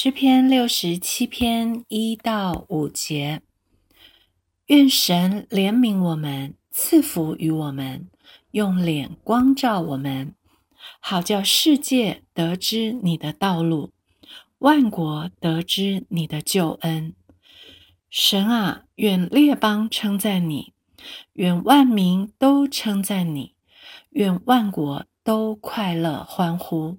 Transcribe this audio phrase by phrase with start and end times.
[0.00, 3.42] 诗篇六十七篇一到五节，
[4.66, 8.08] 愿神怜悯我们，赐福于我们，
[8.52, 10.36] 用脸光照我们，
[11.00, 13.90] 好叫世界得知你的道路，
[14.58, 17.12] 万国得知你的救恩。
[18.08, 20.74] 神啊，愿列邦称赞你，
[21.32, 23.56] 愿万民都称赞你，
[24.10, 26.98] 愿万国都快乐欢呼。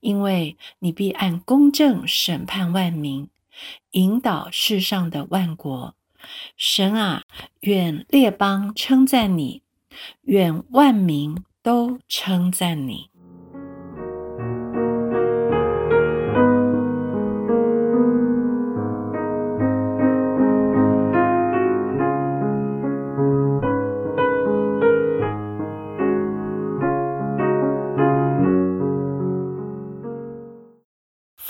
[0.00, 3.28] 因为你必按公正审判万民，
[3.92, 5.94] 引导世上的万国。
[6.56, 7.24] 神啊，
[7.60, 9.62] 愿列邦称赞你，
[10.22, 13.10] 愿万民都称赞你。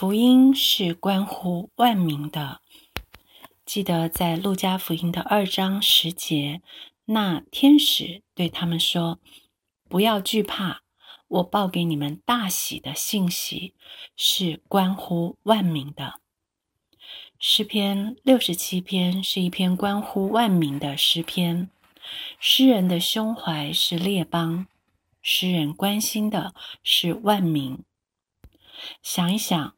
[0.00, 2.62] 福音是关乎万民的。
[3.66, 6.62] 记得在路加福音的二章十节，
[7.04, 9.18] 那天使对他们说
[9.90, 10.80] ：“不要惧怕，
[11.28, 13.74] 我报给你们大喜的信息，
[14.16, 16.20] 是关乎万民的。”
[17.38, 21.68] 诗篇六十七篇是一篇关乎万民的诗篇。
[22.38, 24.66] 诗人的胸怀是列邦，
[25.20, 27.84] 诗人关心的是万民。
[29.02, 29.74] 想一想。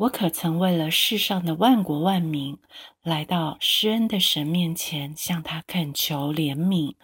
[0.00, 2.56] 我可曾为了世上的万国万民，
[3.02, 6.94] 来到施恩的神面前，向他恳求怜悯，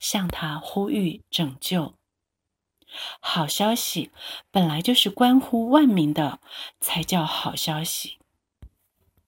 [0.00, 1.94] 向他呼吁拯救。
[3.20, 4.10] 好消息
[4.50, 6.40] 本来就是关乎万民的，
[6.80, 8.18] 才叫好消息。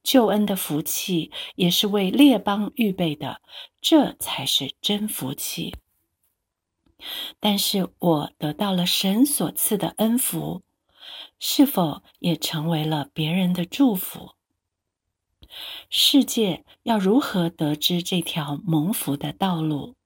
[0.03, 3.41] 救恩的福气也是为列邦预备的，
[3.81, 5.77] 这才是真福气。
[7.39, 10.63] 但是我得到了神所赐的恩福。
[11.39, 14.35] 是否也成为了别人的祝福？
[15.91, 19.97] 世界要如何得知这条蒙福的道路？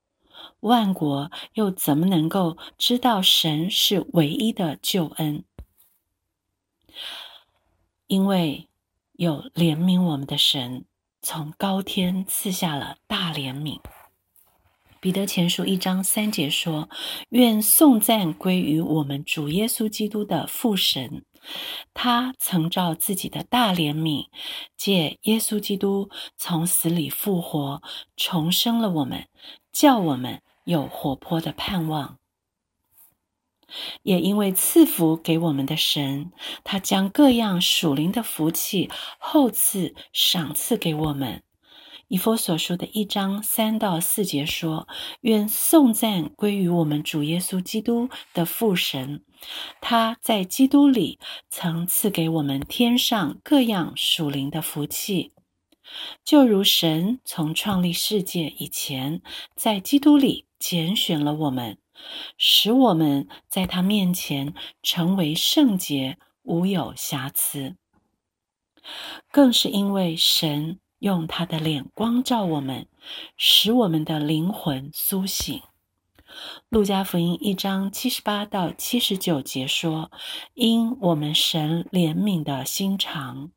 [0.60, 5.44] 万国又怎么能够知道神是唯一的救恩？
[8.06, 8.68] 因为
[9.12, 10.84] 有怜悯我们的神，
[11.22, 13.80] 从高天赐下了大怜悯。
[15.06, 16.88] 彼得前书一章三节说
[17.30, 21.24] ：“愿颂赞归于我们主耶稣基督的父神，
[21.94, 24.26] 他曾照自己的大怜悯，
[24.76, 27.80] 借耶稣基督从死里复活，
[28.16, 29.28] 重生了我们，
[29.72, 32.18] 叫我们有活泼的盼望。
[34.02, 36.32] 也因为赐福给我们的神，
[36.64, 38.90] 他将各样属灵的福气
[39.20, 41.44] 厚赐赏赐给我们。”
[42.08, 44.86] 以佛所说的一章三到四节说
[45.22, 49.24] ：“愿颂赞归于我们主耶稣基督的父神，
[49.80, 51.18] 他在基督里
[51.50, 55.32] 曾赐给我们天上各样属灵的福气，
[56.22, 59.20] 就如神从创立世界以前，
[59.56, 61.76] 在基督里拣选了我们，
[62.38, 67.74] 使我们在他面前成为圣洁，无有瑕疵。
[69.32, 72.86] 更是因为神。”用他的脸光照我们，
[73.36, 75.60] 使我们的灵魂苏醒。
[76.68, 80.10] 路加福音一章七十八到七十九节说
[80.54, 83.50] ：“因我们神怜悯的心肠，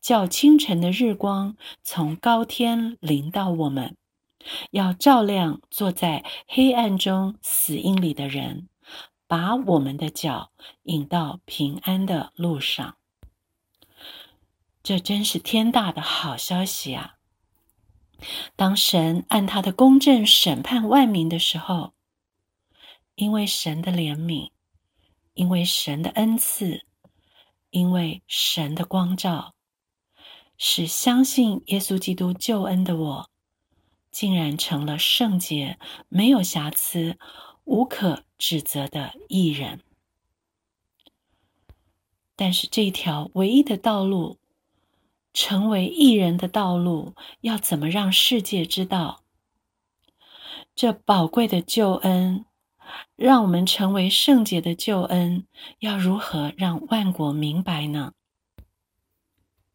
[0.00, 3.96] 叫清晨的日光从高天临到我们，
[4.70, 8.68] 要照亮坐在黑暗中死荫里的人，
[9.26, 10.50] 把我们的脚
[10.84, 12.96] 引到平安的路上。”
[14.84, 17.14] 这真是天大的好消息啊！
[18.54, 21.94] 当神按他的公正审判万民的时候，
[23.14, 24.50] 因为神的怜悯，
[25.32, 26.84] 因为神的恩赐，
[27.70, 29.54] 因为神的光照，
[30.58, 33.30] 使相信耶稣基督救恩的我，
[34.12, 35.78] 竟然成了圣洁、
[36.10, 37.18] 没有瑕疵、
[37.64, 39.82] 无可指责的艺人。
[42.36, 44.38] 但是这条唯一的道路。
[45.34, 49.22] 成为艺人的道路要怎么让世界知道？
[50.76, 52.46] 这宝贵的救恩，
[53.16, 55.46] 让我们成为圣洁的救恩，
[55.80, 58.14] 要如何让万国明白呢？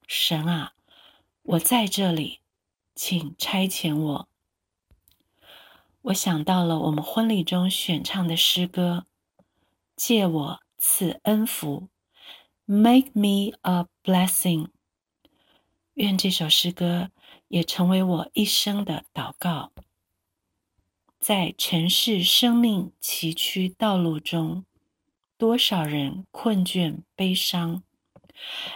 [0.07, 0.73] 神啊，
[1.43, 2.39] 我在这里，
[2.95, 4.27] 请差遣我。
[6.03, 9.05] 我想到了我们婚礼中选唱的诗歌
[9.97, 11.89] ：“借我赐恩福
[12.65, 14.69] ，Make me a blessing。”
[15.99, 17.11] 愿这首诗歌
[17.49, 19.73] 也成为我一生的祷告。
[21.19, 24.63] 在尘世生命崎岖道路中，
[25.37, 27.83] 多少人困倦悲伤，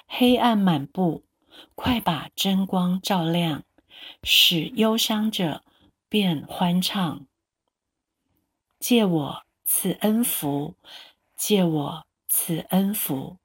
[0.05, 1.23] 黑暗满布，
[1.75, 3.63] 快把真光照亮，
[4.23, 5.63] 使忧伤者
[6.09, 7.25] 变欢畅。
[8.81, 10.75] 借我赐恩福，
[11.37, 13.37] 借我赐恩福，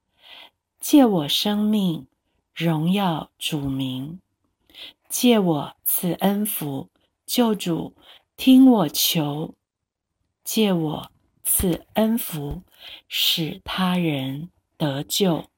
[0.80, 2.08] 借我生命
[2.58, 4.20] 荣耀主名。
[5.08, 6.90] 借我赐恩福，
[7.25, 7.94] 救主
[8.37, 9.55] 听我求。
[10.43, 11.12] 借我
[11.44, 12.64] 赐恩福，
[13.06, 15.49] 使他人得救。